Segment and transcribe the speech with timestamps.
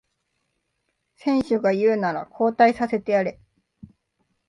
[1.17, 3.39] 選手が言うなら交代させてやれ